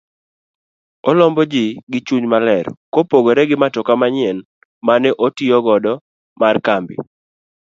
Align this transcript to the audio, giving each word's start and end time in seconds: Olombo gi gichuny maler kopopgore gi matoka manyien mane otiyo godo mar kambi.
Olombo 1.09 1.41
gi 1.51 1.65
gichuny 1.91 2.25
maler 2.31 2.65
kopopgore 2.93 3.43
gi 3.49 3.55
matoka 3.63 3.93
manyien 3.99 4.37
mane 4.85 5.09
otiyo 5.25 5.57
godo 5.65 5.93
mar 6.39 6.55
kambi. 6.65 6.95